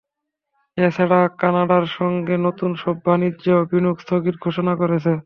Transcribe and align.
এ 0.77 0.87
ছাড়া 0.95 1.19
কানাডার 1.41 1.85
সঙ্গে 1.97 2.35
নতুন 2.47 2.71
সব 2.75 2.95
বাণিজ্য 3.05 3.45
ও 3.55 3.67
বিনিয়োগ 3.71 3.97
স্থগিত 3.99 4.35
ঘোষণা 4.45 4.73
করেছে। 4.81 5.11